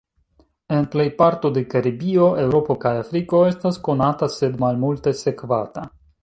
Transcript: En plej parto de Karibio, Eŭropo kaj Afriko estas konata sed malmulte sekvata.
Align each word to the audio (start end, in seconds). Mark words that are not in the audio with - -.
En 0.77 0.85
plej 0.93 1.05
parto 1.19 1.51
de 1.57 1.61
Karibio, 1.73 2.29
Eŭropo 2.45 2.77
kaj 2.85 2.95
Afriko 3.03 3.43
estas 3.51 3.79
konata 3.89 4.31
sed 4.37 4.59
malmulte 4.65 5.15
sekvata. 5.23 5.87